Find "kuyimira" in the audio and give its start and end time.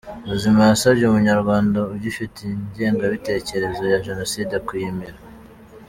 4.67-5.17